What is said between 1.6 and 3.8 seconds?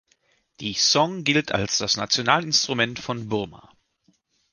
das Nationalinstrument von Burma.